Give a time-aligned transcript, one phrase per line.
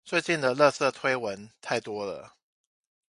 [0.03, 2.33] 最近的垃圾推文太多了